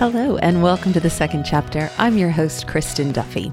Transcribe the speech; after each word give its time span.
Hello, 0.00 0.38
and 0.38 0.62
welcome 0.62 0.94
to 0.94 1.00
the 1.00 1.10
second 1.10 1.44
chapter. 1.44 1.90
I'm 1.98 2.16
your 2.16 2.30
host, 2.30 2.66
Kristin 2.66 3.12
Duffy. 3.12 3.52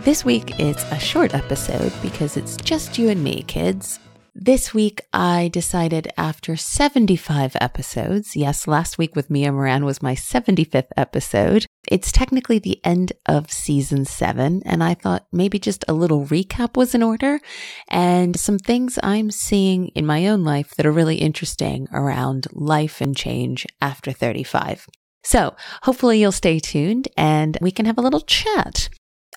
This 0.00 0.24
week 0.24 0.58
it's 0.58 0.82
a 0.84 0.98
short 0.98 1.34
episode 1.34 1.92
because 2.00 2.38
it's 2.38 2.56
just 2.56 2.96
you 2.96 3.10
and 3.10 3.22
me, 3.22 3.42
kids. 3.42 4.00
This 4.34 4.72
week, 4.72 5.02
I 5.12 5.48
decided 5.48 6.10
after 6.16 6.56
75 6.56 7.58
episodes, 7.60 8.34
yes, 8.34 8.66
last 8.66 8.96
week 8.96 9.14
with 9.14 9.28
Mia 9.28 9.52
Moran 9.52 9.84
was 9.84 10.02
my 10.02 10.14
75th 10.14 10.88
episode. 10.96 11.66
It's 11.86 12.10
technically 12.10 12.58
the 12.58 12.80
end 12.82 13.12
of 13.26 13.52
season 13.52 14.06
seven, 14.06 14.62
and 14.64 14.82
I 14.82 14.94
thought 14.94 15.26
maybe 15.32 15.58
just 15.58 15.84
a 15.86 15.92
little 15.92 16.24
recap 16.24 16.78
was 16.78 16.94
in 16.94 17.02
order 17.02 17.40
and 17.88 18.40
some 18.40 18.58
things 18.58 18.98
I'm 19.02 19.30
seeing 19.30 19.88
in 19.88 20.06
my 20.06 20.28
own 20.28 20.44
life 20.44 20.70
that 20.76 20.86
are 20.86 20.90
really 20.90 21.16
interesting 21.16 21.88
around 21.92 22.46
life 22.52 23.02
and 23.02 23.14
change 23.14 23.66
after 23.82 24.12
35. 24.12 24.86
So 25.24 25.56
hopefully 25.82 26.20
you'll 26.20 26.32
stay 26.32 26.60
tuned 26.60 27.08
and 27.16 27.58
we 27.60 27.70
can 27.70 27.86
have 27.86 27.98
a 27.98 28.02
little 28.02 28.20
chat. 28.20 28.88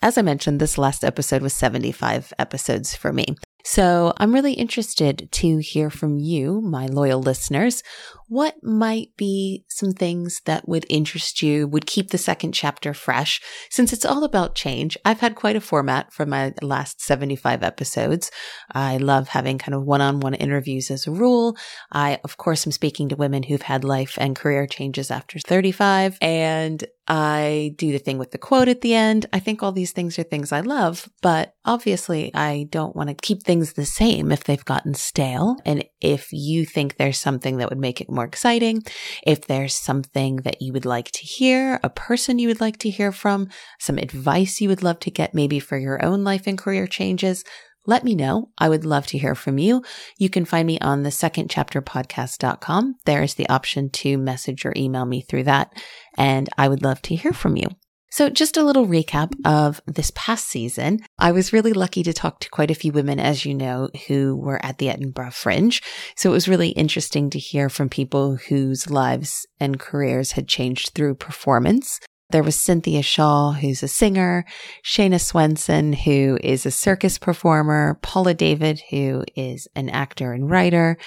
As 0.01 0.17
I 0.17 0.21
mentioned, 0.21 0.59
this 0.59 0.77
last 0.77 1.03
episode 1.03 1.41
was 1.41 1.53
75 1.53 2.33
episodes 2.37 2.95
for 2.95 3.11
me. 3.11 3.35
So 3.69 4.13
I'm 4.15 4.33
really 4.33 4.53
interested 4.53 5.27
to 5.29 5.57
hear 5.57 5.89
from 5.89 6.17
you, 6.17 6.61
my 6.61 6.85
loyal 6.85 7.21
listeners. 7.21 7.83
What 8.29 8.55
might 8.63 9.09
be 9.17 9.65
some 9.67 9.91
things 9.91 10.39
that 10.45 10.69
would 10.69 10.85
interest 10.89 11.43
you, 11.43 11.67
would 11.67 11.85
keep 11.85 12.11
the 12.11 12.17
second 12.17 12.53
chapter 12.53 12.93
fresh? 12.93 13.41
Since 13.69 13.91
it's 13.91 14.05
all 14.05 14.23
about 14.23 14.55
change, 14.55 14.97
I've 15.03 15.19
had 15.19 15.35
quite 15.35 15.57
a 15.57 15.61
format 15.61 16.13
for 16.13 16.25
my 16.25 16.53
last 16.61 17.01
75 17.01 17.61
episodes. 17.61 18.31
I 18.71 18.95
love 18.95 19.27
having 19.27 19.57
kind 19.57 19.75
of 19.75 19.83
one 19.83 19.99
on 19.99 20.21
one 20.21 20.33
interviews 20.33 20.89
as 20.89 21.05
a 21.05 21.11
rule. 21.11 21.57
I, 21.91 22.21
of 22.23 22.37
course, 22.37 22.65
am 22.65 22.71
speaking 22.71 23.09
to 23.09 23.17
women 23.17 23.43
who've 23.43 23.61
had 23.61 23.83
life 23.83 24.17
and 24.17 24.33
career 24.33 24.65
changes 24.65 25.11
after 25.11 25.39
35. 25.39 26.17
And 26.21 26.85
I 27.07 27.73
do 27.77 27.91
the 27.91 27.99
thing 27.99 28.17
with 28.17 28.31
the 28.31 28.37
quote 28.37 28.67
at 28.67 28.81
the 28.81 28.93
end. 28.93 29.25
I 29.31 29.39
think 29.39 29.63
all 29.63 29.71
these 29.71 29.91
things 29.91 30.19
are 30.19 30.23
things 30.23 30.51
I 30.51 30.59
love, 30.59 31.09
but 31.21 31.53
obviously 31.63 32.33
I 32.33 32.67
don't 32.69 32.95
want 32.95 33.09
to 33.09 33.15
keep 33.15 33.43
things 33.43 33.73
the 33.73 33.85
same 33.85 34.31
if 34.31 34.43
they've 34.43 34.63
gotten 34.65 34.93
stale. 34.93 35.55
And 35.65 35.85
if 36.01 36.27
you 36.31 36.65
think 36.65 36.97
there's 36.97 37.19
something 37.19 37.57
that 37.57 37.69
would 37.69 37.79
make 37.79 38.01
it 38.01 38.09
more 38.09 38.25
exciting, 38.25 38.83
if 39.25 39.47
there's 39.47 39.75
something 39.75 40.37
that 40.37 40.61
you 40.61 40.73
would 40.73 40.85
like 40.85 41.11
to 41.11 41.21
hear, 41.21 41.79
a 41.81 41.89
person 41.89 42.39
you 42.39 42.49
would 42.49 42.61
like 42.61 42.77
to 42.79 42.89
hear 42.89 43.11
from, 43.11 43.49
some 43.79 43.97
advice 43.97 44.59
you 44.59 44.67
would 44.67 44.83
love 44.83 44.99
to 44.99 45.11
get 45.11 45.33
maybe 45.33 45.59
for 45.59 45.77
your 45.77 46.03
own 46.03 46.23
life 46.23 46.45
and 46.45 46.57
career 46.57 46.87
changes, 46.87 47.43
let 47.87 48.03
me 48.03 48.13
know. 48.13 48.51
I 48.57 48.69
would 48.69 48.85
love 48.85 49.07
to 49.07 49.17
hear 49.17 49.33
from 49.33 49.57
you. 49.57 49.81
You 50.17 50.29
can 50.29 50.45
find 50.45 50.67
me 50.67 50.77
on 50.79 51.03
the 51.03 51.11
second 51.11 51.49
chapter 51.49 51.81
podcast.com. 51.81 52.95
There 53.05 53.23
is 53.23 53.35
the 53.35 53.49
option 53.49 53.89
to 53.91 54.17
message 54.17 54.65
or 54.65 54.73
email 54.75 55.05
me 55.05 55.21
through 55.21 55.43
that. 55.43 55.73
And 56.15 56.49
I 56.57 56.67
would 56.67 56.83
love 56.83 57.01
to 57.03 57.15
hear 57.15 57.33
from 57.33 57.55
you. 57.55 57.67
So, 58.09 58.29
just 58.29 58.57
a 58.57 58.63
little 58.63 58.87
recap 58.87 59.33
of 59.45 59.81
this 59.85 60.11
past 60.15 60.47
season. 60.47 61.01
I 61.19 61.31
was 61.33 61.51
really 61.51 61.73
lucky 61.73 62.03
to 62.03 62.13
talk 62.13 62.39
to 62.39 62.49
quite 62.49 62.71
a 62.71 62.75
few 62.75 62.91
women, 62.91 63.19
as 63.19 63.45
you 63.45 63.53
know, 63.53 63.89
who 64.07 64.35
were 64.37 64.63
at 64.65 64.77
the 64.77 64.89
Edinburgh 64.89 65.31
Fringe. 65.31 65.83
So, 66.15 66.29
it 66.29 66.33
was 66.33 66.47
really 66.47 66.69
interesting 66.69 67.29
to 67.31 67.39
hear 67.39 67.69
from 67.69 67.89
people 67.89 68.37
whose 68.37 68.89
lives 68.89 69.45
and 69.59 69.79
careers 69.79 70.31
had 70.31 70.47
changed 70.47 70.91
through 70.95 71.15
performance. 71.15 71.99
There 72.29 72.43
was 72.43 72.59
Cynthia 72.59 73.01
Shaw, 73.03 73.53
who's 73.53 73.81
a 73.81 73.87
singer, 73.87 74.43
Shayna 74.83 75.21
Swenson, 75.21 75.93
who 75.93 76.37
is 76.43 76.65
a 76.65 76.71
circus 76.71 77.17
performer, 77.17 77.97
Paula 78.01 78.33
David, 78.33 78.81
who 78.89 79.23
is 79.37 79.69
an 79.75 79.87
actor 79.89 80.33
and 80.33 80.49
writer, 80.49 80.97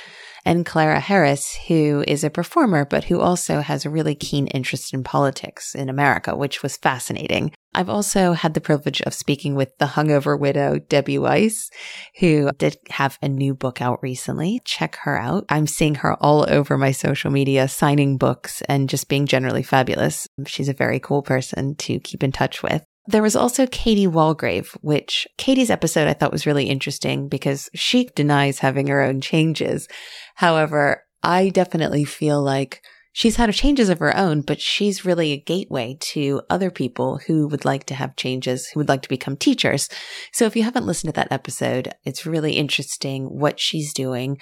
and 0.46 0.64
Clara 0.64 0.98
Harris, 0.98 1.58
who 1.68 2.02
is 2.08 2.24
a 2.24 2.30
performer, 2.30 2.86
but 2.86 3.04
who 3.04 3.20
also 3.20 3.60
has 3.60 3.84
a 3.84 3.90
really 3.90 4.14
keen 4.14 4.46
interest 4.46 4.94
in 4.94 5.04
politics 5.04 5.74
in 5.74 5.90
America, 5.90 6.34
which 6.34 6.62
was 6.62 6.78
fascinating. 6.78 7.52
I've 7.72 7.88
also 7.88 8.32
had 8.32 8.54
the 8.54 8.60
privilege 8.60 9.00
of 9.02 9.14
speaking 9.14 9.54
with 9.54 9.76
the 9.78 9.86
hungover 9.86 10.38
widow, 10.38 10.78
Debbie 10.78 11.18
Weiss, 11.18 11.70
who 12.18 12.50
did 12.58 12.76
have 12.90 13.16
a 13.22 13.28
new 13.28 13.54
book 13.54 13.80
out 13.80 14.02
recently. 14.02 14.60
Check 14.64 14.96
her 15.02 15.16
out. 15.16 15.44
I'm 15.48 15.68
seeing 15.68 15.96
her 15.96 16.14
all 16.14 16.44
over 16.50 16.76
my 16.76 16.90
social 16.90 17.30
media, 17.30 17.68
signing 17.68 18.18
books 18.18 18.60
and 18.62 18.88
just 18.88 19.08
being 19.08 19.26
generally 19.26 19.62
fabulous. 19.62 20.26
She's 20.46 20.68
a 20.68 20.74
very 20.74 20.98
cool 20.98 21.22
person 21.22 21.76
to 21.76 22.00
keep 22.00 22.24
in 22.24 22.32
touch 22.32 22.62
with. 22.62 22.84
There 23.06 23.22
was 23.22 23.36
also 23.36 23.66
Katie 23.66 24.06
Walgrave, 24.06 24.76
which 24.82 25.26
Katie's 25.38 25.70
episode 25.70 26.06
I 26.06 26.12
thought 26.12 26.32
was 26.32 26.46
really 26.46 26.66
interesting 26.66 27.28
because 27.28 27.70
she 27.74 28.08
denies 28.14 28.58
having 28.58 28.88
her 28.88 29.00
own 29.00 29.20
changes. 29.20 29.88
However, 30.34 31.04
I 31.22 31.50
definitely 31.50 32.04
feel 32.04 32.42
like 32.42 32.82
she's 33.12 33.36
had 33.36 33.52
changes 33.52 33.88
of 33.88 33.98
her 33.98 34.16
own, 34.16 34.42
but 34.42 34.60
she's 34.60 35.04
really 35.04 35.32
a 35.32 35.40
gateway 35.40 35.96
to 36.00 36.42
other 36.48 36.70
people 36.70 37.18
who 37.26 37.48
would 37.48 37.64
like 37.64 37.84
to 37.86 37.94
have 37.94 38.16
changes, 38.16 38.68
who 38.68 38.80
would 38.80 38.88
like 38.88 39.02
to 39.02 39.08
become 39.08 39.36
teachers. 39.36 39.88
So 40.32 40.46
if 40.46 40.56
you 40.56 40.62
haven't 40.62 40.86
listened 40.86 41.14
to 41.14 41.20
that 41.20 41.32
episode, 41.32 41.92
it's 42.04 42.26
really 42.26 42.52
interesting 42.52 43.24
what 43.26 43.60
she's 43.60 43.92
doing 43.92 44.38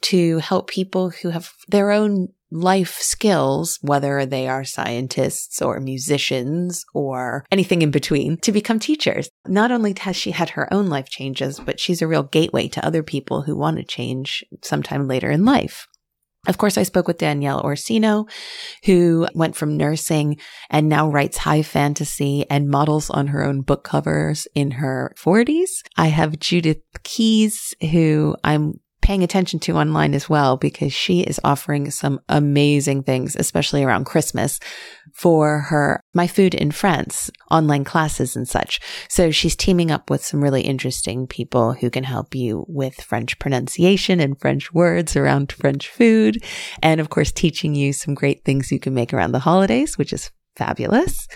to 0.00 0.38
help 0.38 0.68
people 0.68 1.10
who 1.10 1.30
have 1.30 1.50
their 1.68 1.90
own 1.90 2.28
life 2.50 2.96
skills, 3.00 3.78
whether 3.82 4.24
they 4.24 4.48
are 4.48 4.64
scientists 4.64 5.60
or 5.60 5.80
musicians 5.80 6.84
or 6.94 7.44
anything 7.50 7.82
in 7.82 7.90
between, 7.90 8.38
to 8.38 8.52
become 8.52 8.78
teachers. 8.78 9.28
Not 9.46 9.70
only 9.70 9.94
has 10.00 10.16
she 10.16 10.30
had 10.30 10.50
her 10.50 10.72
own 10.72 10.86
life 10.86 11.08
changes, 11.08 11.60
but 11.60 11.80
she's 11.80 12.00
a 12.00 12.06
real 12.06 12.22
gateway 12.22 12.68
to 12.68 12.86
other 12.86 13.02
people 13.02 13.42
who 13.42 13.56
want 13.56 13.76
to 13.76 13.84
change 13.84 14.44
sometime 14.62 15.06
later 15.06 15.30
in 15.30 15.44
life. 15.44 15.86
Of 16.46 16.56
course, 16.56 16.78
I 16.78 16.84
spoke 16.84 17.08
with 17.08 17.18
Danielle 17.18 17.60
Orsino, 17.60 18.26
who 18.84 19.26
went 19.34 19.56
from 19.56 19.76
nursing 19.76 20.38
and 20.70 20.88
now 20.88 21.08
writes 21.08 21.38
high 21.38 21.62
fantasy 21.62 22.46
and 22.48 22.70
models 22.70 23.10
on 23.10 23.28
her 23.28 23.44
own 23.44 23.62
book 23.62 23.84
covers 23.84 24.46
in 24.54 24.72
her 24.72 25.14
40s. 25.18 25.82
I 25.96 26.06
have 26.06 26.38
Judith 26.38 26.80
Keys, 27.02 27.74
who 27.90 28.36
I'm 28.44 28.80
paying 29.08 29.24
attention 29.24 29.58
to 29.58 29.72
online 29.72 30.12
as 30.12 30.28
well 30.28 30.58
because 30.58 30.92
she 30.92 31.20
is 31.20 31.40
offering 31.42 31.90
some 31.90 32.20
amazing 32.28 33.02
things, 33.02 33.34
especially 33.36 33.82
around 33.82 34.04
Christmas 34.04 34.60
for 35.14 35.60
her 35.60 36.02
My 36.12 36.26
Food 36.26 36.54
in 36.54 36.72
France 36.72 37.30
online 37.50 37.84
classes 37.84 38.36
and 38.36 38.46
such. 38.46 38.80
So 39.08 39.30
she's 39.30 39.56
teaming 39.56 39.90
up 39.90 40.10
with 40.10 40.22
some 40.22 40.42
really 40.42 40.60
interesting 40.60 41.26
people 41.26 41.72
who 41.72 41.88
can 41.88 42.04
help 42.04 42.34
you 42.34 42.66
with 42.68 43.00
French 43.00 43.38
pronunciation 43.38 44.20
and 44.20 44.38
French 44.38 44.74
words 44.74 45.16
around 45.16 45.52
French 45.52 45.88
food. 45.88 46.44
And 46.82 47.00
of 47.00 47.08
course, 47.08 47.32
teaching 47.32 47.74
you 47.74 47.94
some 47.94 48.12
great 48.12 48.44
things 48.44 48.70
you 48.70 48.78
can 48.78 48.92
make 48.92 49.14
around 49.14 49.32
the 49.32 49.38
holidays, 49.38 49.96
which 49.96 50.12
is 50.12 50.30
fabulous. 50.54 51.26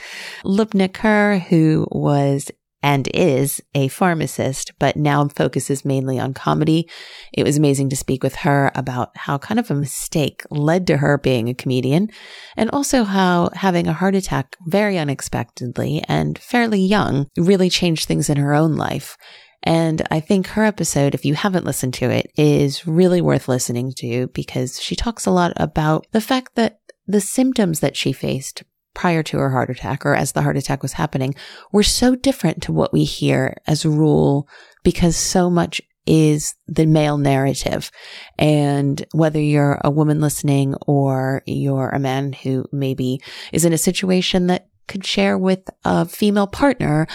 Lubna 0.44 0.93
Kerr, 0.93 1.38
who 1.38 1.87
was 1.91 2.50
and 2.82 3.09
is 3.15 3.60
a 3.75 3.88
pharmacist, 3.88 4.72
but 4.78 4.97
now 4.97 5.28
focuses 5.28 5.84
mainly 5.84 6.19
on 6.19 6.34
comedy. 6.34 6.88
It 7.32 7.44
was 7.44 7.56
amazing 7.56 7.91
to 7.91 7.97
speak 7.97 8.22
with 8.22 8.37
her 8.37 8.72
about 8.75 9.16
how 9.16 9.38
kind 9.38 9.60
of 9.60 9.70
a 9.70 9.75
mistake 9.75 10.43
led 10.50 10.87
to 10.88 10.98
her 10.98 11.19
being 11.19 11.48
a 11.48 11.54
comedian 11.54 12.10
and 12.56 12.70
also 12.70 13.04
how 13.04 13.50
having 13.54 13.87
a 13.87 13.93
heart 13.93 14.15
attack 14.15 14.56
very 14.66 14.98
unexpectedly 14.98 16.03
and 16.09 16.38
fairly 16.38 16.81
young 16.81 17.28
really 17.37 17.70
changed 17.70 18.06
things 18.06 18.28
in 18.28 18.37
her 18.37 18.54
own 18.54 18.76
life. 18.76 19.16
And 19.62 20.03
I 20.10 20.19
think 20.19 20.49
her 20.49 20.64
episode, 20.64 21.14
if 21.14 21.25
you 21.25 21.34
haven't 21.34 21.64
listened 21.64 21.94
to 21.94 22.10
it, 22.10 22.32
is 22.37 22.87
really 22.87 23.20
worth 23.20 23.47
listening 23.47 23.93
to 23.99 24.26
because 24.28 24.81
she 24.81 24.97
talks 24.97 25.25
a 25.25 25.31
lot 25.31 25.53
about 25.56 26.06
the 26.10 26.20
fact 26.20 26.56
that 26.56 26.81
the 27.06 27.20
symptoms 27.20 27.81
that 27.81 27.97
she 27.97 28.12
faced 28.12 28.64
prior 28.94 29.22
to 29.22 29.38
her 29.38 29.50
heart 29.50 29.70
attack 29.70 30.04
or 30.04 30.14
as 30.14 30.32
the 30.32 30.42
heart 30.42 30.56
attack 30.56 30.82
was 30.82 30.94
happening 30.94 31.34
were 31.72 31.82
so 31.82 32.14
different 32.14 32.62
to 32.62 32.72
what 32.72 32.92
we 32.92 33.04
hear 33.04 33.56
as 33.66 33.84
a 33.84 33.91
rule 33.91 34.48
because 34.82 35.16
so 35.16 35.48
much 35.48 35.80
is 36.06 36.54
the 36.66 36.86
male 36.86 37.19
narrative. 37.19 37.90
And 38.38 39.05
whether 39.12 39.40
you're 39.40 39.81
a 39.84 39.90
woman 39.90 40.20
listening 40.20 40.75
or 40.87 41.43
you're 41.46 41.90
a 41.90 42.00
man 42.00 42.32
who 42.32 42.67
maybe 42.72 43.20
is 43.52 43.64
in 43.64 43.72
a 43.72 43.78
situation 43.78 44.49
that 44.49 44.69
could 44.88 45.06
share 45.06 45.38
with 45.38 45.61
a 45.84 46.05
female 46.05 46.49
partner, 46.49 47.06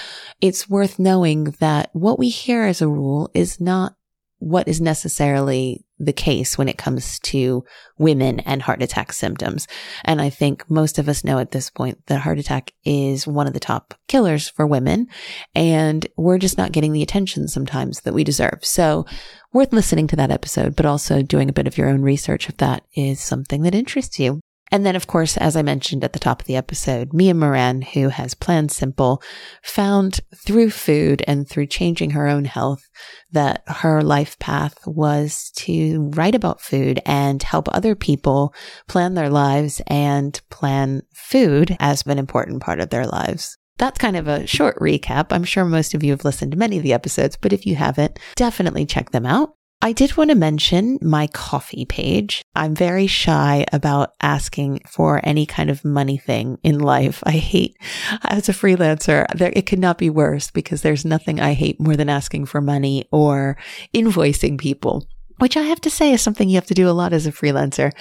it's 0.42 0.69
worth 0.69 1.00
knowing 1.00 1.56
that 1.60 1.90
what 1.94 2.18
we 2.18 2.30
hear 2.30 2.63
as 2.63 2.81
a 2.81 2.88
rule 2.88 3.30
is 3.34 3.60
not 3.60 3.96
what 4.39 4.68
is 4.68 4.80
necessarily 4.80 5.84
the 6.00 6.13
case 6.13 6.57
when 6.57 6.69
it 6.69 6.78
comes 6.78 7.19
to 7.19 7.63
women 7.98 8.39
and 8.42 8.62
heart 8.62 8.84
attack 8.84 9.12
symptoms. 9.12 9.68
And 10.06 10.22
I 10.22 10.30
think 10.30 10.69
most 10.69 11.00
of 11.00 11.10
us 11.10 11.24
know 11.24 11.39
at 11.39 11.51
this 11.51 11.69
point 11.69 12.06
that 12.06 12.22
heart 12.22 12.38
attack 12.38 12.74
is 12.86 13.25
one 13.25 13.48
of 13.48 13.54
the 13.54 13.60
top 13.60 13.95
killers 14.07 14.48
for 14.48 14.68
women. 14.68 15.07
And 15.56 16.06
we're 16.16 16.38
just 16.38 16.57
not 16.57 16.72
getting 16.72 16.94
the 16.94 17.01
attention 17.01 17.48
sometimes 17.48 18.01
that 18.01 18.13
we 18.13 18.24
deserve. 18.24 18.60
So 18.62 19.06
worth 19.54 19.74
listening 19.74 20.07
to 20.07 20.16
that 20.18 20.31
episode, 20.31 20.75
but 20.75 20.86
also 20.86 21.24
doing 21.24 21.50
a 21.50 21.54
bit 21.54 21.68
of 21.68 21.78
your 21.78 21.90
own 21.90 22.04
research 22.04 22.48
if 22.48 22.57
that 22.57 22.83
is 22.95 23.19
something 23.19 23.63
that 23.63 23.74
interests 23.74 24.19
you. 24.19 24.40
And 24.72 24.86
then, 24.86 24.96
of 24.96 25.08
course, 25.08 25.38
as 25.38 25.56
I 25.56 25.62
mentioned 25.62 26.04
at 26.04 26.14
the 26.14 26.19
top 26.19 26.42
of 26.42 26.48
the 26.48 26.56
episode, 26.56 27.14
Mia 27.14 27.34
Moran, 27.34 27.81
who 27.81 28.10
has 28.10 28.34
Plan 28.34 28.69
Simple, 28.69 29.22
found 29.64 30.19
through 30.36 30.72
food 30.72 31.24
and 31.28 31.48
through 31.48 31.68
changing 31.68 32.12
her 32.12 32.28
own 32.28 32.46
health 32.46 32.90
that 33.31 33.64
her 33.68 34.02
life 34.02 34.38
path 34.40 34.78
was 34.86 35.52
to 35.58 36.12
write 36.14 36.36
about 36.36 36.62
food 36.62 37.02
and 37.06 37.42
help 37.44 37.68
other 37.72 37.96
people 37.96 38.54
plan 38.88 39.14
their 39.14 39.30
lives 39.30 39.81
and 39.88 40.42
plan 40.50 41.02
food 41.14 41.78
as 41.80 42.06
an 42.06 42.19
important 42.19 42.62
part 42.62 42.80
of 42.80 42.90
their 42.90 43.06
lives. 43.06 43.58
That's 43.78 44.00
kind 44.00 44.18
of 44.18 44.28
a 44.28 44.48
short 44.48 44.78
recap. 44.80 45.28
I'm 45.31 45.44
sure 45.44 45.64
most 45.64 45.94
of 45.94 46.04
you 46.04 46.12
have 46.12 46.25
listened 46.25 46.52
to 46.52 46.58
many 46.58 46.78
of 46.78 46.84
the 46.84 46.94
episodes, 46.94 47.38
but 47.38 47.54
if 47.54 47.66
you 47.66 47.75
haven't, 47.75 48.19
definitely 48.36 48.86
check 48.86 49.12
them 49.12 49.25
out. 49.25 49.54
I 49.80 49.92
did 49.92 50.18
want 50.18 50.32
to 50.32 50.36
mention 50.36 50.98
my 51.04 51.28
Ko-fi 51.28 51.86
page. 51.86 52.44
I'm 52.56 52.74
very 52.74 53.06
shy 53.06 53.64
about 53.72 54.14
asking 54.22 54.82
for 54.90 55.22
any 55.24 55.46
kind 55.46 55.70
of 55.70 55.86
money 55.86 56.18
thing 56.18 56.58
in 56.64 56.80
life. 56.80 57.22
I 57.26 57.34
hate, 57.34 57.78
as 58.24 58.50
a 58.50 58.54
freelancer, 58.54 59.28
there, 59.36 59.54
it 59.56 59.68
could 59.68 59.80
not 59.80 60.00
be 60.00 60.10
worse 60.10 60.50
because 60.50 60.82
there's 60.82 61.06
nothing 61.06 61.40
I 61.40 61.54
hate 61.54 61.80
more 61.80 61.96
than 61.96 62.10
asking 62.10 62.48
for 62.48 62.60
money 62.60 63.08
or 63.12 63.56
invoicing 63.94 64.60
people 64.60 65.08
which 65.40 65.56
I 65.56 65.64
have 65.64 65.82
to 65.82 65.90
say 65.90 66.14
is 66.14 66.22
something 66.22 66.50
you 66.50 66.56
have 66.56 66.66
to 66.66 66.74
do 66.74 66.90
a 66.90 66.92
lot 66.92 67.14
as 67.14 67.28
a 67.28 67.32
freelancer, 67.32 67.92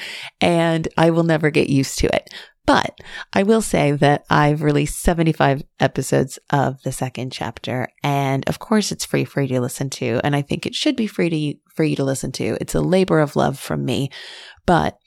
and 0.40 0.88
I 0.96 1.10
will 1.10 1.22
never 1.22 1.50
get 1.50 1.68
used 1.68 1.98
to 1.98 2.14
it. 2.14 2.32
But 2.66 2.98
I 3.32 3.44
will 3.44 3.62
say 3.62 3.92
that 3.92 4.24
I've 4.28 4.62
released 4.62 5.00
75 5.00 5.62
episodes 5.78 6.38
of 6.50 6.82
the 6.82 6.92
second 6.92 7.30
chapter. 7.30 7.88
And 8.02 8.46
of 8.48 8.58
course, 8.58 8.90
it's 8.90 9.04
free 9.04 9.24
for 9.24 9.40
you 9.40 9.48
to 9.48 9.60
listen 9.60 9.88
to. 9.90 10.20
And 10.24 10.34
I 10.34 10.42
think 10.42 10.66
it 10.66 10.74
should 10.74 10.96
be 10.96 11.06
free 11.06 11.30
to, 11.30 11.58
for 11.74 11.84
you 11.84 11.96
to 11.96 12.04
listen 12.04 12.32
to. 12.32 12.58
It's 12.60 12.74
a 12.74 12.80
labor 12.80 13.20
of 13.20 13.36
love 13.36 13.58
from 13.58 13.84
me. 13.84 14.10
But 14.66 14.98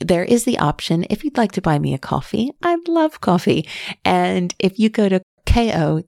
there 0.00 0.24
is 0.24 0.44
the 0.44 0.58
option 0.58 1.04
if 1.10 1.24
you'd 1.24 1.36
like 1.36 1.52
to 1.52 1.60
buy 1.60 1.78
me 1.78 1.92
a 1.92 1.98
coffee. 1.98 2.52
I 2.62 2.78
love 2.86 3.20
coffee. 3.20 3.68
And 4.04 4.54
if 4.60 4.78
you 4.78 4.88
go 4.88 5.08
to 5.08 5.20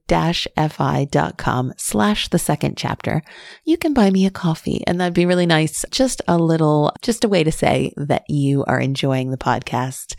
ko-fi.com 0.06 1.72
slash 1.76 2.28
the 2.28 2.38
second 2.38 2.76
chapter, 2.76 3.22
you 3.64 3.76
can 3.76 3.92
buy 3.92 4.10
me 4.10 4.26
a 4.26 4.30
coffee 4.30 4.84
and 4.86 5.00
that'd 5.00 5.14
be 5.14 5.26
really 5.26 5.46
nice. 5.46 5.84
Just 5.90 6.22
a 6.28 6.38
little, 6.38 6.92
just 7.02 7.24
a 7.24 7.28
way 7.28 7.42
to 7.42 7.50
say 7.52 7.92
that 7.96 8.22
you 8.28 8.64
are 8.64 8.80
enjoying 8.80 9.30
the 9.30 9.36
podcast 9.36 10.14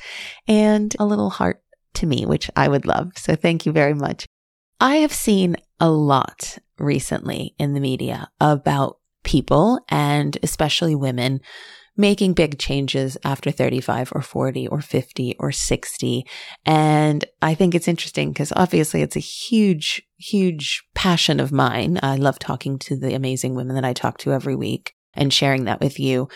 and 0.47 0.95
a 0.99 1.05
little 1.05 1.29
heart 1.29 1.61
to 1.95 2.05
me, 2.05 2.25
which 2.25 2.49
I 2.55 2.67
would 2.67 2.85
love. 2.85 3.11
So 3.17 3.35
thank 3.35 3.65
you 3.65 3.71
very 3.71 3.93
much. 3.93 4.25
I 4.79 4.97
have 4.97 5.13
seen 5.13 5.55
a 5.79 5.89
lot 5.89 6.57
recently 6.77 7.55
in 7.57 7.73
the 7.73 7.79
media 7.79 8.29
about 8.39 8.97
people 9.23 9.79
and 9.89 10.37
especially 10.43 10.95
women 10.95 11.39
making 11.97 12.33
big 12.33 12.57
changes 12.57 13.17
after 13.23 13.51
35 13.51 14.13
or 14.15 14.21
40 14.21 14.67
or 14.67 14.81
50 14.81 15.35
or 15.39 15.51
60. 15.51 16.25
And 16.65 17.25
I 17.41 17.53
think 17.53 17.75
it's 17.75 17.88
interesting 17.88 18.29
because 18.29 18.53
obviously 18.55 19.01
it's 19.01 19.15
a 19.15 19.19
huge, 19.19 20.01
huge 20.17 20.83
passion 20.93 21.39
of 21.39 21.51
mine. 21.51 21.99
I 22.01 22.15
love 22.15 22.39
talking 22.39 22.79
to 22.79 22.97
the 22.97 23.13
amazing 23.13 23.55
women 23.55 23.75
that 23.75 23.85
I 23.85 23.93
talk 23.93 24.17
to 24.19 24.31
every 24.33 24.55
week 24.55 24.93
and 25.13 25.33
sharing 25.33 25.65
that 25.65 25.81
with 25.81 25.99
you. 25.99 26.29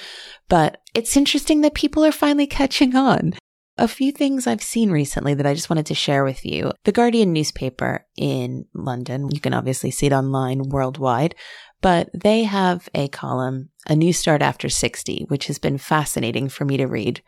But 0.50 0.81
it's 0.94 1.18
interesting 1.18 1.62
that 1.62 1.74
people 1.74 2.04
are 2.04 2.12
finally 2.12 2.48
catching 2.48 2.96
on. 2.96 3.34
A 3.78 3.88
few 3.90 4.13
things 4.13 4.48
I've 4.48 4.63
seen 4.63 4.90
recently 4.90 5.34
that 5.34 5.46
I 5.46 5.54
just 5.54 5.69
wanted 5.69 5.86
to 5.88 5.96
share 5.96 6.24
with 6.24 6.46
you. 6.46 6.72
The 6.86 6.94
Guardian 6.94 7.34
newspaper 7.34 8.06
in 8.16 8.66
London, 8.74 9.30
you 9.31 9.42
can 9.42 9.54
obviously 9.54 9.92
see 9.92 10.06
it 10.06 10.13
online 10.13 10.69
worldwide, 10.69 11.36
but 11.81 12.10
they 12.13 12.44
have 12.44 12.89
a 12.94 13.07
column, 13.07 13.69
A 13.88 13.95
New 13.95 14.13
Start 14.13 14.42
After 14.42 14.69
60, 14.69 15.25
which 15.27 15.48
has 15.48 15.60
been 15.60 15.77
fascinating 15.77 16.50
for 16.50 16.66
me 16.66 16.77
to 16.77 16.86
read. 16.86 17.22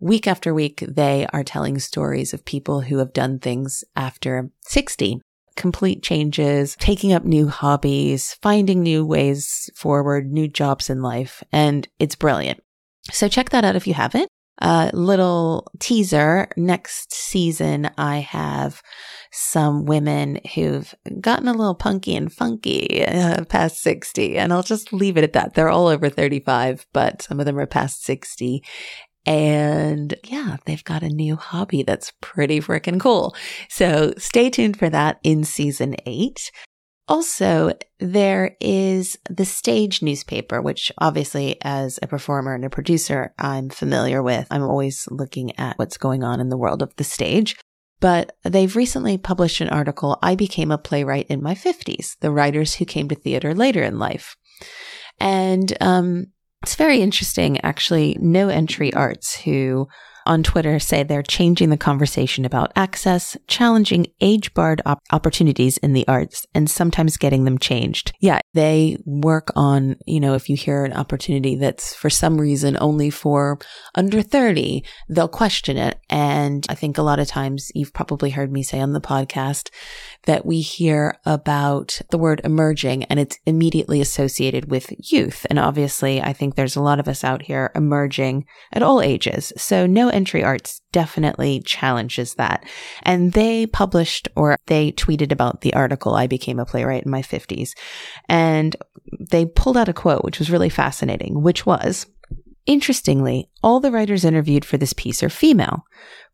Week 0.00 0.26
after 0.26 0.52
week, 0.52 0.84
they 0.86 1.26
are 1.32 1.44
telling 1.44 1.78
stories 1.78 2.34
of 2.34 2.44
people 2.44 2.82
who 2.82 2.98
have 2.98 3.12
done 3.12 3.38
things 3.38 3.84
after 3.96 4.50
60 4.62 5.20
complete 5.56 6.02
changes, 6.02 6.76
taking 6.80 7.12
up 7.12 7.24
new 7.24 7.48
hobbies, 7.48 8.36
finding 8.42 8.82
new 8.82 9.04
ways 9.06 9.70
forward, 9.74 10.32
new 10.32 10.48
jobs 10.48 10.90
in 10.90 11.00
life. 11.00 11.42
And 11.52 11.86
it's 11.98 12.16
brilliant. 12.16 12.60
So 13.12 13.28
check 13.28 13.50
that 13.50 13.64
out 13.64 13.76
if 13.76 13.86
you 13.86 13.94
haven't 13.94 14.28
a 14.58 14.90
little 14.92 15.70
teaser. 15.80 16.48
Next 16.56 17.12
season, 17.12 17.90
I 17.98 18.18
have 18.18 18.82
some 19.32 19.84
women 19.84 20.40
who've 20.54 20.94
gotten 21.20 21.48
a 21.48 21.52
little 21.52 21.74
punky 21.74 22.14
and 22.14 22.32
funky 22.32 23.04
uh, 23.04 23.44
past 23.46 23.82
60. 23.82 24.38
And 24.38 24.52
I'll 24.52 24.62
just 24.62 24.92
leave 24.92 25.16
it 25.16 25.24
at 25.24 25.32
that. 25.32 25.54
They're 25.54 25.68
all 25.68 25.88
over 25.88 26.08
35, 26.08 26.86
but 26.92 27.22
some 27.22 27.40
of 27.40 27.46
them 27.46 27.58
are 27.58 27.66
past 27.66 28.04
60. 28.04 28.62
And 29.26 30.14
yeah, 30.24 30.58
they've 30.66 30.84
got 30.84 31.02
a 31.02 31.08
new 31.08 31.36
hobby 31.36 31.82
that's 31.82 32.12
pretty 32.20 32.60
freaking 32.60 33.00
cool. 33.00 33.34
So 33.68 34.12
stay 34.18 34.50
tuned 34.50 34.78
for 34.78 34.90
that 34.90 35.18
in 35.22 35.44
season 35.44 35.96
eight. 36.06 36.50
Also, 37.06 37.72
there 38.00 38.56
is 38.60 39.18
the 39.28 39.44
stage 39.44 40.00
newspaper, 40.00 40.62
which 40.62 40.90
obviously 40.98 41.58
as 41.62 41.98
a 42.02 42.06
performer 42.06 42.54
and 42.54 42.64
a 42.64 42.70
producer, 42.70 43.34
I'm 43.38 43.68
familiar 43.68 44.22
with. 44.22 44.46
I'm 44.50 44.62
always 44.62 45.06
looking 45.10 45.58
at 45.58 45.78
what's 45.78 45.98
going 45.98 46.24
on 46.24 46.40
in 46.40 46.48
the 46.48 46.56
world 46.56 46.80
of 46.80 46.96
the 46.96 47.04
stage. 47.04 47.56
But 48.00 48.36
they've 48.42 48.74
recently 48.74 49.18
published 49.18 49.60
an 49.60 49.68
article, 49.68 50.18
I 50.22 50.34
Became 50.34 50.70
a 50.70 50.78
Playwright 50.78 51.26
in 51.28 51.42
My 51.42 51.54
50s, 51.54 52.16
the 52.20 52.30
writers 52.30 52.74
who 52.74 52.84
came 52.84 53.08
to 53.08 53.14
theater 53.14 53.54
later 53.54 53.82
in 53.82 53.98
life. 53.98 54.36
And 55.20 55.76
um, 55.80 56.26
it's 56.62 56.74
very 56.74 57.00
interesting, 57.00 57.60
actually. 57.60 58.16
No 58.20 58.48
Entry 58.48 58.92
Arts, 58.92 59.36
who 59.36 59.88
on 60.26 60.42
Twitter 60.42 60.78
say 60.78 61.02
they're 61.02 61.22
changing 61.22 61.70
the 61.70 61.76
conversation 61.76 62.44
about 62.44 62.72
access, 62.76 63.36
challenging 63.46 64.06
age 64.20 64.52
barred 64.54 64.82
op- 64.86 65.02
opportunities 65.12 65.78
in 65.78 65.92
the 65.92 66.06
arts, 66.08 66.46
and 66.54 66.70
sometimes 66.70 67.16
getting 67.16 67.44
them 67.44 67.58
changed. 67.58 68.12
Yeah, 68.20 68.40
they 68.54 68.96
work 69.04 69.50
on, 69.56 69.96
you 70.06 70.20
know, 70.20 70.34
if 70.34 70.48
you 70.48 70.56
hear 70.56 70.84
an 70.84 70.92
opportunity 70.92 71.56
that's 71.56 71.94
for 71.94 72.10
some 72.10 72.40
reason 72.40 72.76
only 72.80 73.10
for 73.10 73.58
under 73.94 74.22
30, 74.22 74.84
they'll 75.08 75.28
question 75.28 75.76
it. 75.76 75.98
And 76.08 76.66
I 76.68 76.74
think 76.74 76.98
a 76.98 77.02
lot 77.02 77.18
of 77.18 77.28
times 77.28 77.70
you've 77.74 77.92
probably 77.92 78.30
heard 78.30 78.52
me 78.52 78.62
say 78.62 78.80
on 78.80 78.92
the 78.92 79.00
podcast 79.00 79.70
that 80.26 80.46
we 80.46 80.60
hear 80.60 81.18
about 81.24 82.00
the 82.10 82.18
word 82.18 82.40
emerging 82.44 83.04
and 83.04 83.20
it's 83.20 83.38
immediately 83.46 84.00
associated 84.00 84.70
with 84.70 84.92
youth. 85.12 85.46
And 85.50 85.58
obviously, 85.58 86.20
I 86.20 86.32
think 86.32 86.54
there's 86.54 86.76
a 86.76 86.82
lot 86.82 87.00
of 87.00 87.08
us 87.08 87.24
out 87.24 87.42
here 87.42 87.70
emerging 87.74 88.46
at 88.72 88.82
all 88.82 89.02
ages. 89.02 89.52
So 89.56 89.86
no 89.86 90.08
entry 90.08 90.42
arts 90.42 90.80
definitely 90.92 91.60
challenges 91.64 92.34
that. 92.34 92.64
And 93.02 93.32
they 93.32 93.66
published 93.66 94.28
or 94.36 94.56
they 94.66 94.92
tweeted 94.92 95.32
about 95.32 95.60
the 95.60 95.74
article, 95.74 96.14
I 96.14 96.26
became 96.26 96.58
a 96.58 96.66
playwright 96.66 97.04
in 97.04 97.10
my 97.10 97.22
50s. 97.22 97.70
And 98.28 98.76
they 99.18 99.46
pulled 99.46 99.76
out 99.76 99.88
a 99.88 99.92
quote, 99.92 100.24
which 100.24 100.38
was 100.38 100.50
really 100.50 100.68
fascinating, 100.68 101.42
which 101.42 101.66
was, 101.66 102.06
Interestingly, 102.66 103.50
all 103.62 103.78
the 103.78 103.90
writers 103.90 104.24
interviewed 104.24 104.64
for 104.64 104.78
this 104.78 104.94
piece 104.94 105.22
are 105.22 105.28
female. 105.28 105.84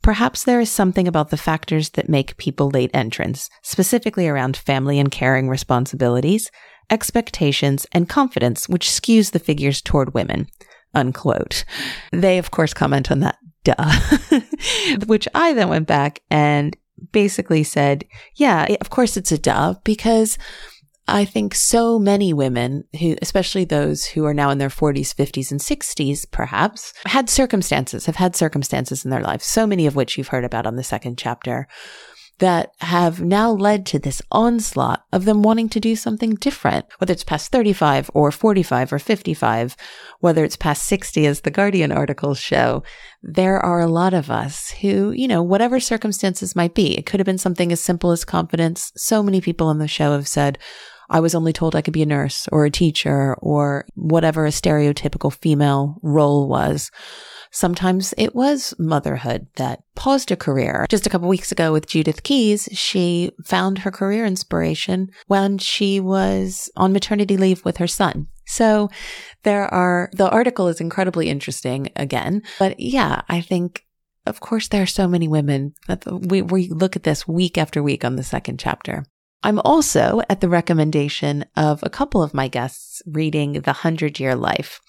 Perhaps 0.02 0.44
there 0.44 0.60
is 0.60 0.70
something 0.70 1.08
about 1.08 1.30
the 1.30 1.36
factors 1.36 1.90
that 1.90 2.08
make 2.08 2.36
people 2.36 2.70
late 2.70 2.90
entrants, 2.94 3.50
specifically 3.62 4.28
around 4.28 4.56
family 4.56 4.98
and 4.98 5.10
caring 5.10 5.48
responsibilities, 5.48 6.50
expectations, 6.88 7.86
and 7.92 8.08
confidence, 8.08 8.68
which 8.68 8.88
skews 8.88 9.32
the 9.32 9.38
figures 9.38 9.82
toward 9.82 10.14
women. 10.14 10.46
Unquote. 10.94 11.64
They, 12.12 12.38
of 12.38 12.50
course, 12.50 12.74
comment 12.74 13.10
on 13.10 13.20
that, 13.20 13.38
duh. 13.64 14.40
which 15.06 15.26
I 15.34 15.52
then 15.52 15.68
went 15.68 15.86
back 15.86 16.22
and 16.30 16.76
basically 17.12 17.64
said, 17.64 18.04
yeah, 18.36 18.66
of 18.80 18.90
course 18.90 19.16
it's 19.16 19.32
a 19.32 19.38
duh 19.38 19.74
because 19.84 20.38
I 21.10 21.24
think 21.24 21.54
so 21.54 21.98
many 21.98 22.32
women 22.32 22.84
who, 22.98 23.16
especially 23.20 23.64
those 23.64 24.04
who 24.04 24.24
are 24.24 24.34
now 24.34 24.50
in 24.50 24.58
their 24.58 24.68
40s, 24.68 25.14
50s, 25.14 25.50
and 25.50 25.60
60s, 25.60 26.30
perhaps, 26.30 26.92
had 27.06 27.28
circumstances, 27.28 28.06
have 28.06 28.16
had 28.16 28.36
circumstances 28.36 29.04
in 29.04 29.10
their 29.10 29.22
lives, 29.22 29.44
so 29.44 29.66
many 29.66 29.86
of 29.86 29.96
which 29.96 30.16
you've 30.16 30.28
heard 30.28 30.44
about 30.44 30.66
on 30.66 30.76
the 30.76 30.84
second 30.84 31.18
chapter, 31.18 31.66
that 32.38 32.72
have 32.78 33.20
now 33.20 33.50
led 33.50 33.84
to 33.84 33.98
this 33.98 34.22
onslaught 34.32 35.04
of 35.12 35.26
them 35.26 35.42
wanting 35.42 35.68
to 35.68 35.78
do 35.78 35.94
something 35.94 36.34
different, 36.36 36.86
whether 36.98 37.12
it's 37.12 37.22
past 37.22 37.52
35 37.52 38.10
or 38.14 38.32
45 38.32 38.94
or 38.94 38.98
55, 38.98 39.76
whether 40.20 40.42
it's 40.42 40.56
past 40.56 40.84
60, 40.84 41.26
as 41.26 41.42
the 41.42 41.50
Guardian 41.50 41.92
articles 41.92 42.38
show. 42.38 42.82
There 43.22 43.58
are 43.58 43.80
a 43.80 43.86
lot 43.86 44.14
of 44.14 44.30
us 44.30 44.70
who, 44.80 45.10
you 45.12 45.28
know, 45.28 45.42
whatever 45.42 45.78
circumstances 45.78 46.56
might 46.56 46.74
be, 46.74 46.96
it 46.96 47.04
could 47.04 47.20
have 47.20 47.26
been 47.26 47.36
something 47.36 47.72
as 47.72 47.80
simple 47.80 48.10
as 48.10 48.24
confidence. 48.24 48.90
So 48.96 49.22
many 49.22 49.42
people 49.42 49.66
on 49.66 49.78
the 49.78 49.86
show 49.86 50.12
have 50.12 50.26
said, 50.26 50.58
I 51.10 51.20
was 51.20 51.34
only 51.34 51.52
told 51.52 51.74
I 51.74 51.82
could 51.82 51.92
be 51.92 52.02
a 52.02 52.06
nurse 52.06 52.48
or 52.52 52.64
a 52.64 52.70
teacher 52.70 53.34
or 53.40 53.84
whatever 53.94 54.46
a 54.46 54.50
stereotypical 54.50 55.32
female 55.32 55.98
role 56.02 56.48
was. 56.48 56.90
Sometimes 57.50 58.14
it 58.16 58.34
was 58.34 58.74
motherhood 58.78 59.48
that 59.56 59.82
paused 59.96 60.30
a 60.30 60.36
career. 60.36 60.86
Just 60.88 61.06
a 61.06 61.10
couple 61.10 61.28
weeks 61.28 61.50
ago 61.50 61.72
with 61.72 61.88
Judith 61.88 62.22
Keys, 62.22 62.68
she 62.72 63.32
found 63.44 63.78
her 63.78 63.90
career 63.90 64.24
inspiration 64.24 65.08
when 65.26 65.58
she 65.58 65.98
was 65.98 66.70
on 66.76 66.92
maternity 66.92 67.36
leave 67.36 67.64
with 67.64 67.78
her 67.78 67.88
son. 67.88 68.28
So 68.46 68.88
there 69.42 69.66
are, 69.74 70.10
the 70.12 70.30
article 70.30 70.68
is 70.68 70.80
incredibly 70.80 71.28
interesting 71.28 71.90
again. 71.96 72.42
But 72.58 72.78
yeah, 72.78 73.22
I 73.28 73.40
think 73.40 73.84
of 74.26 74.38
course, 74.38 74.68
there 74.68 74.82
are 74.82 74.86
so 74.86 75.08
many 75.08 75.28
women 75.28 75.74
that 75.88 76.04
we, 76.06 76.42
we 76.42 76.68
look 76.68 76.94
at 76.94 77.04
this 77.04 77.26
week 77.26 77.56
after 77.56 77.82
week 77.82 78.04
on 78.04 78.16
the 78.16 78.22
second 78.22 78.60
chapter. 78.60 79.04
I'm 79.42 79.58
also 79.60 80.20
at 80.28 80.40
the 80.40 80.48
recommendation 80.48 81.44
of 81.56 81.82
a 81.82 81.90
couple 81.90 82.22
of 82.22 82.34
my 82.34 82.48
guests 82.48 83.02
reading 83.06 83.62
The 83.62 83.72
Hundred 83.72 84.20
Year 84.20 84.34
Life. 84.34 84.80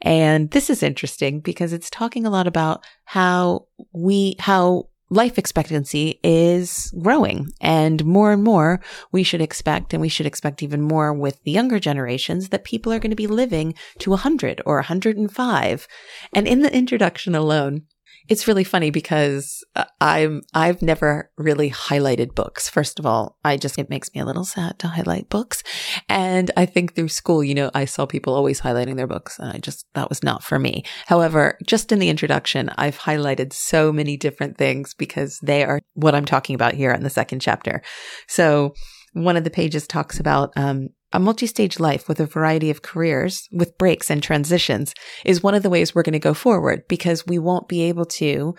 And 0.00 0.50
this 0.50 0.68
is 0.68 0.82
interesting 0.82 1.40
because 1.40 1.72
it's 1.72 1.88
talking 1.88 2.26
a 2.26 2.30
lot 2.30 2.48
about 2.48 2.84
how 3.04 3.66
we, 3.92 4.34
how 4.40 4.88
life 5.12 5.38
expectancy 5.38 6.18
is 6.24 6.92
growing 7.00 7.46
and 7.60 8.04
more 8.04 8.32
and 8.32 8.42
more 8.42 8.80
we 9.12 9.22
should 9.22 9.42
expect, 9.42 9.92
and 9.92 10.00
we 10.00 10.08
should 10.08 10.26
expect 10.26 10.62
even 10.62 10.80
more 10.80 11.12
with 11.12 11.40
the 11.44 11.50
younger 11.50 11.78
generations 11.78 12.48
that 12.48 12.64
people 12.64 12.92
are 12.92 12.98
going 12.98 13.10
to 13.10 13.16
be 13.16 13.26
living 13.26 13.74
to 13.98 14.10
100 14.10 14.62
or 14.66 14.76
105. 14.76 15.88
And 16.32 16.48
in 16.48 16.62
the 16.62 16.74
introduction 16.74 17.34
alone, 17.34 17.82
it's 18.28 18.46
really 18.46 18.64
funny 18.64 18.90
because 18.90 19.64
uh, 19.76 19.84
I'm 20.00 20.42
I've 20.54 20.82
never 20.82 21.30
really 21.36 21.70
highlighted 21.70 22.34
books. 22.34 22.68
First 22.68 22.98
of 22.98 23.06
all, 23.06 23.38
I 23.44 23.56
just 23.56 23.78
it 23.78 23.90
makes 23.90 24.10
me 24.14 24.20
a 24.20 24.24
little 24.24 24.44
sad 24.44 24.78
to 24.80 24.88
highlight 24.88 25.28
books. 25.28 25.62
And 26.08 26.50
I 26.56 26.66
think 26.66 26.94
through 26.94 27.08
school, 27.08 27.42
you 27.42 27.54
know, 27.54 27.70
I 27.74 27.84
saw 27.84 28.06
people 28.06 28.34
always 28.34 28.60
highlighting 28.60 28.96
their 28.96 29.06
books 29.06 29.38
and 29.38 29.50
I 29.50 29.58
just 29.58 29.86
that 29.94 30.08
was 30.08 30.22
not 30.22 30.42
for 30.42 30.58
me. 30.58 30.84
However, 31.06 31.58
just 31.66 31.92
in 31.92 31.98
the 31.98 32.08
introduction, 32.08 32.70
I've 32.76 32.98
highlighted 32.98 33.52
so 33.52 33.92
many 33.92 34.16
different 34.16 34.56
things 34.56 34.94
because 34.94 35.38
they 35.42 35.64
are 35.64 35.80
what 35.94 36.14
I'm 36.14 36.24
talking 36.24 36.54
about 36.54 36.74
here 36.74 36.92
in 36.92 37.02
the 37.02 37.10
second 37.10 37.40
chapter. 37.40 37.82
So 38.28 38.74
one 39.12 39.36
of 39.36 39.44
the 39.44 39.50
pages 39.50 39.86
talks 39.86 40.18
about 40.18 40.52
um, 40.56 40.88
a 41.12 41.20
multi-stage 41.20 41.78
life 41.78 42.08
with 42.08 42.20
a 42.20 42.26
variety 42.26 42.70
of 42.70 42.82
careers 42.82 43.48
with 43.52 43.76
breaks 43.78 44.10
and 44.10 44.22
transitions 44.22 44.94
is 45.24 45.42
one 45.42 45.54
of 45.54 45.62
the 45.62 45.70
ways 45.70 45.94
we're 45.94 46.02
going 46.02 46.12
to 46.12 46.18
go 46.18 46.34
forward 46.34 46.84
because 46.88 47.26
we 47.26 47.38
won't 47.38 47.68
be 47.68 47.82
able 47.82 48.04
to 48.04 48.54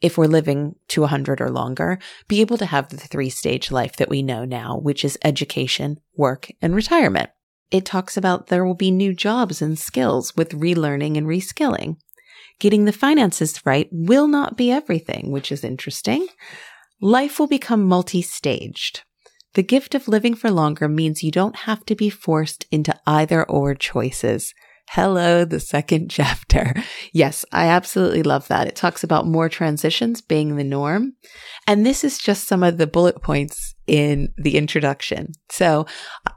if 0.00 0.18
we're 0.18 0.26
living 0.26 0.74
to 0.88 1.00
100 1.00 1.40
or 1.40 1.50
longer 1.50 1.98
be 2.28 2.40
able 2.40 2.58
to 2.58 2.66
have 2.66 2.88
the 2.88 2.96
three 2.96 3.30
stage 3.30 3.70
life 3.70 3.96
that 3.96 4.10
we 4.10 4.22
know 4.22 4.44
now 4.44 4.76
which 4.76 5.04
is 5.04 5.18
education 5.24 5.98
work 6.16 6.48
and 6.60 6.74
retirement. 6.74 7.30
It 7.70 7.84
talks 7.84 8.16
about 8.16 8.48
there 8.48 8.64
will 8.64 8.74
be 8.74 8.90
new 8.90 9.14
jobs 9.14 9.62
and 9.62 9.78
skills 9.78 10.36
with 10.36 10.50
relearning 10.50 11.16
and 11.16 11.26
reskilling. 11.26 11.96
Getting 12.60 12.84
the 12.84 12.92
finances 12.92 13.64
right 13.64 13.88
will 13.90 14.28
not 14.28 14.56
be 14.56 14.70
everything 14.70 15.32
which 15.32 15.50
is 15.50 15.64
interesting. 15.64 16.28
Life 17.00 17.38
will 17.40 17.48
become 17.48 17.84
multi-staged 17.84 19.02
the 19.54 19.62
gift 19.62 19.94
of 19.94 20.08
living 20.08 20.34
for 20.34 20.50
longer 20.50 20.88
means 20.88 21.22
you 21.22 21.30
don't 21.30 21.56
have 21.56 21.84
to 21.86 21.94
be 21.94 22.10
forced 22.10 22.66
into 22.70 22.94
either 23.06 23.44
or 23.44 23.74
choices. 23.74 24.52
Hello, 24.90 25.44
the 25.44 25.60
second 25.60 26.10
chapter. 26.10 26.74
Yes, 27.12 27.44
I 27.52 27.66
absolutely 27.66 28.22
love 28.22 28.48
that. 28.48 28.66
It 28.66 28.76
talks 28.76 29.02
about 29.02 29.26
more 29.26 29.48
transitions 29.48 30.20
being 30.20 30.56
the 30.56 30.64
norm. 30.64 31.14
And 31.66 31.86
this 31.86 32.04
is 32.04 32.18
just 32.18 32.46
some 32.46 32.62
of 32.62 32.78
the 32.78 32.86
bullet 32.86 33.22
points 33.22 33.74
in 33.86 34.32
the 34.36 34.56
introduction. 34.56 35.32
So 35.50 35.86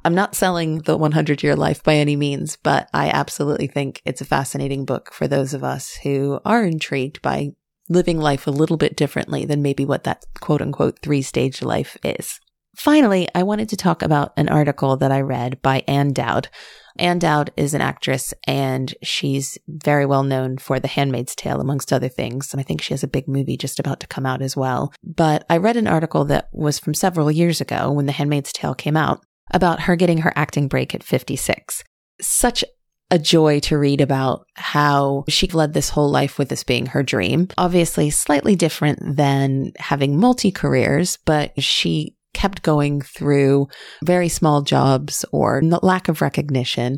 I'm 0.06 0.16
not 0.16 0.36
selling 0.36 0.80
the 0.80 0.98
100 0.98 1.44
year 1.44 1.56
life 1.56 1.84
by 1.84 1.96
any 1.96 2.16
means, 2.16 2.56
but 2.56 2.90
I 2.94 3.10
absolutely 3.10 3.68
think 3.68 4.02
it's 4.06 4.22
a 4.22 4.26
fascinating 4.26 4.86
book 4.86 5.12
for 5.12 5.28
those 5.28 5.54
of 5.54 5.64
us 5.64 5.96
who 6.04 6.40
are 6.46 6.64
intrigued 6.64 7.22
by 7.22 7.50
living 7.90 8.20
life 8.20 8.48
a 8.48 8.52
little 8.52 8.78
bit 8.78 8.98
differently 8.98 9.46
than 9.46 9.62
maybe 9.62 9.86
what 9.86 10.04
that 10.04 10.26
quote 10.40 10.62
unquote 10.62 11.00
three 11.02 11.22
stage 11.22 11.62
life 11.62 11.98
is. 12.04 12.40
Finally, 12.78 13.28
I 13.34 13.42
wanted 13.42 13.70
to 13.70 13.76
talk 13.76 14.04
about 14.04 14.34
an 14.38 14.50
article 14.50 14.98
that 14.98 15.12
I 15.12 15.22
read 15.22 15.62
by 15.64 15.84
Ann 15.88 16.14
Dowd. 16.14 16.48
Ann 17.00 17.18
Dowd 17.18 17.52
is 17.58 17.74
an 17.74 17.82
actress 17.82 18.36
and 18.46 18.94
she's 19.02 19.58
very 19.68 20.06
well 20.06 20.24
known 20.24 20.60
for 20.60 20.80
The 20.80 20.88
Handmaid's 20.88 21.36
Tale, 21.36 21.60
amongst 21.60 21.92
other 21.92 22.08
things. 22.08 22.54
And 22.54 22.60
I 22.60 22.64
think 22.64 22.82
she 22.82 22.94
has 22.94 23.04
a 23.04 23.08
big 23.08 23.28
movie 23.28 23.58
just 23.58 23.80
about 23.80 24.00
to 24.02 24.08
come 24.08 24.28
out 24.28 24.44
as 24.44 24.56
well. 24.56 24.94
But 25.04 25.44
I 25.50 25.58
read 25.58 25.76
an 25.76 25.88
article 25.88 26.24
that 26.26 26.50
was 26.54 26.78
from 26.78 26.94
several 26.94 27.32
years 27.32 27.62
ago 27.62 27.92
when 27.92 28.06
The 28.06 28.12
Handmaid's 28.12 28.54
Tale 28.54 28.76
came 28.76 28.96
out 28.96 29.22
about 29.52 29.82
her 29.82 29.96
getting 29.96 30.20
her 30.20 30.34
acting 30.36 30.68
break 30.68 30.94
at 30.94 31.04
56. 31.04 31.84
Such 32.22 32.64
a 33.10 33.18
joy 33.18 33.60
to 33.62 33.78
read 33.78 34.02
about 34.02 34.46
how 34.56 35.24
she 35.30 35.48
led 35.48 35.74
this 35.74 35.90
whole 35.90 36.12
life 36.12 36.38
with 36.38 36.50
this 36.50 36.64
being 36.64 36.88
her 36.88 37.04
dream. 37.04 37.48
Obviously, 37.58 38.10
slightly 38.10 38.56
different 38.56 39.16
than 39.16 39.72
having 39.78 40.20
multi 40.20 40.52
careers, 40.52 41.18
but 41.26 41.52
she 41.62 42.17
kept 42.34 42.62
going 42.62 43.02
through 43.02 43.68
very 44.04 44.30
small 44.30 44.62
jobs 44.62 45.26
or 45.32 45.62
lack 45.62 46.08
of 46.08 46.22
recognition, 46.22 46.98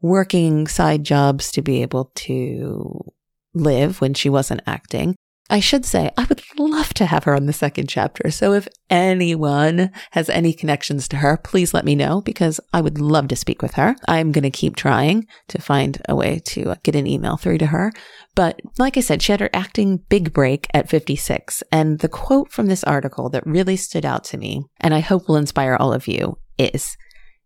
working 0.00 0.66
side 0.66 1.04
jobs 1.04 1.50
to 1.52 1.62
be 1.62 1.82
able 1.82 2.10
to 2.14 3.12
live 3.54 4.00
when 4.00 4.14
she 4.14 4.28
wasn't 4.28 4.62
acting. 4.66 5.16
I 5.50 5.60
should 5.60 5.84
say, 5.84 6.10
I 6.16 6.24
would 6.24 6.42
love 6.58 6.94
to 6.94 7.06
have 7.06 7.24
her 7.24 7.34
on 7.34 7.44
the 7.44 7.52
second 7.52 7.88
chapter. 7.88 8.30
So 8.30 8.54
if 8.54 8.66
anyone 8.88 9.90
has 10.12 10.30
any 10.30 10.54
connections 10.54 11.06
to 11.08 11.16
her, 11.16 11.36
please 11.36 11.74
let 11.74 11.84
me 11.84 11.94
know 11.94 12.22
because 12.22 12.60
I 12.72 12.80
would 12.80 12.98
love 12.98 13.28
to 13.28 13.36
speak 13.36 13.60
with 13.60 13.74
her. 13.74 13.94
I'm 14.08 14.32
going 14.32 14.44
to 14.44 14.50
keep 14.50 14.74
trying 14.74 15.26
to 15.48 15.60
find 15.60 16.00
a 16.08 16.16
way 16.16 16.40
to 16.46 16.74
get 16.82 16.96
an 16.96 17.06
email 17.06 17.36
through 17.36 17.58
to 17.58 17.66
her. 17.66 17.92
But 18.34 18.60
like 18.78 18.96
I 18.96 19.00
said, 19.00 19.20
she 19.20 19.32
had 19.32 19.40
her 19.40 19.50
acting 19.52 19.98
big 20.08 20.32
break 20.32 20.66
at 20.72 20.88
56. 20.88 21.62
And 21.70 21.98
the 21.98 22.08
quote 22.08 22.50
from 22.50 22.66
this 22.66 22.84
article 22.84 23.28
that 23.28 23.46
really 23.46 23.76
stood 23.76 24.06
out 24.06 24.24
to 24.24 24.38
me, 24.38 24.64
and 24.80 24.94
I 24.94 25.00
hope 25.00 25.28
will 25.28 25.36
inspire 25.36 25.76
all 25.76 25.92
of 25.92 26.08
you, 26.08 26.38
is 26.56 26.96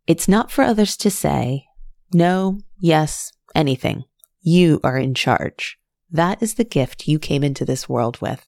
It's 0.07 0.29
not 0.29 0.53
for 0.53 0.63
others 0.63 0.97
to 0.99 1.11
say 1.11 1.65
no, 2.13 2.61
yes, 2.79 3.33
anything. 3.55 4.05
You 4.41 4.81
are 4.83 4.97
in 4.97 5.15
charge. 5.15 5.78
That 6.11 6.43
is 6.43 6.55
the 6.55 6.65
gift 6.65 7.09
you 7.09 7.19
came 7.19 7.45
into 7.45 7.65
this 7.65 7.89
world 7.89 8.21
with. 8.21 8.45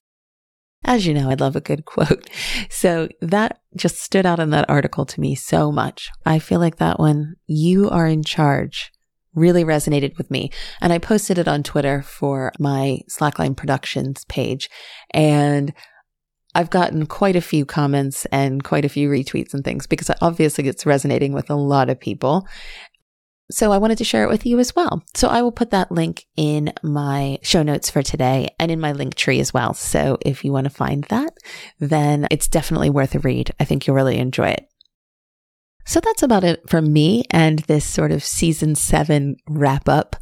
As 0.83 1.05
you 1.05 1.13
know, 1.13 1.29
I 1.29 1.35
love 1.35 1.55
a 1.55 1.61
good 1.61 1.85
quote. 1.85 2.29
So 2.69 3.09
that 3.21 3.59
just 3.75 4.01
stood 4.01 4.25
out 4.25 4.39
in 4.39 4.49
that 4.51 4.69
article 4.69 5.05
to 5.05 5.21
me 5.21 5.35
so 5.35 5.71
much. 5.71 6.09
I 6.25 6.39
feel 6.39 6.59
like 6.59 6.77
that 6.77 6.99
one, 6.99 7.35
you 7.45 7.89
are 7.89 8.07
in 8.07 8.23
charge, 8.23 8.91
really 9.35 9.63
resonated 9.63 10.17
with 10.17 10.31
me. 10.31 10.49
And 10.81 10.91
I 10.91 10.97
posted 10.97 11.37
it 11.37 11.47
on 11.47 11.61
Twitter 11.63 12.01
for 12.01 12.51
my 12.59 13.01
Slackline 13.09 13.55
Productions 13.55 14.25
page. 14.25 14.69
And 15.13 15.73
I've 16.55 16.69
gotten 16.69 17.05
quite 17.05 17.35
a 17.35 17.41
few 17.41 17.65
comments 17.65 18.25
and 18.31 18.63
quite 18.63 18.83
a 18.83 18.89
few 18.89 19.09
retweets 19.09 19.53
and 19.53 19.63
things 19.63 19.85
because 19.85 20.09
obviously 20.21 20.67
it's 20.67 20.85
resonating 20.85 21.33
with 21.33 21.49
a 21.49 21.55
lot 21.55 21.89
of 21.89 21.99
people. 21.99 22.47
So 23.51 23.71
I 23.71 23.77
wanted 23.77 23.97
to 23.99 24.03
share 24.03 24.23
it 24.23 24.29
with 24.29 24.45
you 24.45 24.59
as 24.59 24.75
well. 24.75 25.03
So 25.15 25.27
I 25.27 25.41
will 25.41 25.51
put 25.51 25.71
that 25.71 25.91
link 25.91 26.25
in 26.35 26.73
my 26.81 27.37
show 27.43 27.63
notes 27.63 27.89
for 27.89 28.01
today 28.01 28.49
and 28.59 28.71
in 28.71 28.79
my 28.79 28.91
link 28.91 29.15
tree 29.15 29.39
as 29.39 29.53
well. 29.53 29.73
So 29.73 30.17
if 30.21 30.43
you 30.43 30.51
want 30.51 30.65
to 30.65 30.69
find 30.69 31.03
that, 31.05 31.37
then 31.79 32.27
it's 32.31 32.47
definitely 32.47 32.89
worth 32.89 33.15
a 33.15 33.19
read. 33.19 33.51
I 33.59 33.65
think 33.65 33.85
you'll 33.85 33.95
really 33.95 34.17
enjoy 34.17 34.49
it. 34.49 34.67
So 35.85 35.99
that's 35.99 36.23
about 36.23 36.43
it 36.43 36.69
from 36.69 36.93
me 36.93 37.25
and 37.31 37.59
this 37.59 37.85
sort 37.85 38.11
of 38.11 38.23
season 38.23 38.75
seven 38.75 39.35
wrap 39.47 39.89
up. 39.89 40.15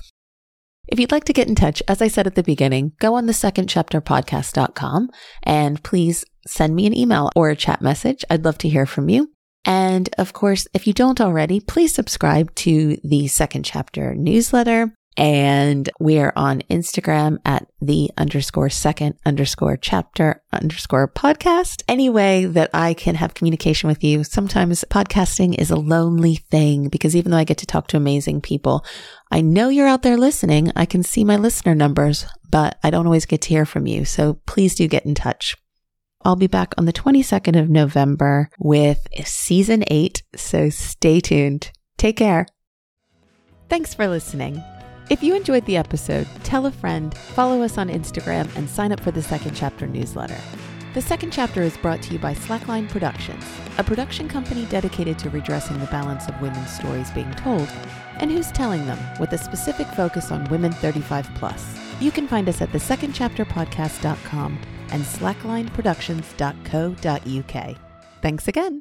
If 0.88 1.00
you'd 1.00 1.12
like 1.12 1.26
to 1.26 1.34
get 1.34 1.48
in 1.48 1.54
touch, 1.54 1.84
as 1.88 2.02
I 2.02 2.08
said 2.08 2.26
at 2.26 2.34
the 2.34 2.42
beginning, 2.42 2.94
go 3.00 3.14
on 3.14 3.28
the 3.28 3.34
second 3.34 3.68
chapter 3.68 4.02
podcast.com 4.02 5.12
and 5.44 5.84
please 5.84 6.26
send 6.48 6.76
me 6.76 6.88
an 6.88 6.98
email 6.98 7.30
or 7.36 7.50
a 7.50 7.56
chat 7.56 7.82
message. 7.82 8.26
I'd 8.30 8.46
love 8.46 8.58
to 8.60 8.70
hear 8.70 8.88
from 8.88 9.08
you. 9.08 9.32
And 9.70 10.10
of 10.18 10.34
course, 10.34 10.68
if 10.74 10.88
you 10.88 10.94
don't 10.94 11.22
already, 11.22 11.60
please 11.60 11.94
subscribe 11.94 12.56
to 12.56 12.98
the 13.04 13.28
second 13.28 13.66
chapter 13.66 14.16
newsletter. 14.16 14.92
And 15.16 15.88
we 16.00 16.18
are 16.18 16.34
on 16.36 16.64
Instagram 16.72 17.38
at 17.46 17.68
the 17.80 18.10
underscore 18.18 18.72
second 18.72 19.20
underscore 19.28 19.78
chapter 19.78 20.42
underscore 20.52 21.08
podcast. 21.08 21.84
Any 21.88 22.10
way 22.10 22.46
that 22.46 22.72
I 22.74 22.96
can 22.96 23.14
have 23.14 23.36
communication 23.36 23.90
with 23.90 24.04
you. 24.04 24.24
Sometimes 24.24 24.84
podcasting 24.90 25.60
is 25.60 25.70
a 25.70 25.76
lonely 25.76 26.38
thing 26.38 26.90
because 26.90 27.16
even 27.16 27.30
though 27.30 27.38
I 27.38 27.44
get 27.44 27.60
to 27.60 27.68
talk 27.68 27.90
to 27.90 27.98
amazing 27.98 28.42
people, 28.42 28.84
I 29.30 29.42
know 29.42 29.70
you're 29.70 29.88
out 29.88 30.02
there 30.02 30.18
listening. 30.18 30.72
I 30.76 30.88
can 30.88 31.04
see 31.04 31.24
my 31.24 31.36
listener 31.36 31.76
numbers, 31.76 32.26
but 32.50 32.80
I 32.82 32.90
don't 32.90 33.06
always 33.06 33.28
get 33.28 33.42
to 33.42 33.50
hear 33.50 33.68
from 33.68 33.86
you. 33.86 34.04
So 34.04 34.40
please 34.48 34.74
do 34.74 34.88
get 34.88 35.06
in 35.06 35.14
touch. 35.14 35.56
I'll 36.26 36.36
be 36.36 36.48
back 36.48 36.74
on 36.78 36.86
the 36.86 36.94
22nd 36.94 37.58
of 37.60 37.70
November 37.70 38.50
with 38.60 39.08
season 39.24 39.84
eight, 39.88 40.24
so 40.36 40.70
stay 40.70 41.22
tuned. 41.22 41.72
Take 41.98 42.18
care. 42.18 42.46
Thanks 43.70 43.94
for 43.94 44.08
listening. 44.08 44.62
If 45.10 45.24
you 45.24 45.34
enjoyed 45.34 45.66
the 45.66 45.78
episode, 45.78 46.28
tell 46.44 46.66
a 46.66 46.72
friend, 46.72 47.18
follow 47.18 47.62
us 47.62 47.78
on 47.78 47.90
Instagram, 47.90 48.54
and 48.56 48.70
sign 48.70 48.92
up 48.92 49.00
for 49.00 49.12
the 49.12 49.24
Second 49.24 49.56
Chapter 49.56 49.88
newsletter. 49.88 50.38
The 50.94 51.02
Second 51.02 51.32
Chapter 51.32 51.62
is 51.62 51.78
brought 51.78 52.02
to 52.04 52.14
you 52.14 52.20
by 52.20 52.34
Slackline 52.34 52.90
Productions, 52.90 53.46
a 53.78 53.84
production 53.84 54.28
company 54.28 54.66
dedicated 54.66 55.18
to 55.20 55.30
redressing 55.30 55.80
the 55.80 55.86
balance 55.88 56.28
of 56.28 56.42
women's 56.42 56.72
stories 56.72 57.12
being 57.12 57.32
told 57.36 57.70
and 58.18 58.30
who's 58.30 58.52
telling 58.52 58.86
them 58.86 59.00
with 59.20 59.32
a 59.32 59.38
specific 59.38 59.88
focus 59.88 60.32
on 60.32 60.50
women 60.50 60.74
35 60.74 61.30
plus. 61.36 61.80
You 62.02 62.12
can 62.12 62.28
find 62.28 62.50
us 62.50 62.62
at 62.62 62.72
thesecondchapterpodcast.com 62.72 64.60
and 64.92 65.04
slacklineproductions.co.uk. 65.04 67.76
Thanks 68.22 68.48
again. 68.48 68.78